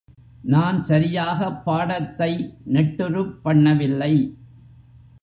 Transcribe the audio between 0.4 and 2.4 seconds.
நான் சரியாகப் பாடத்தை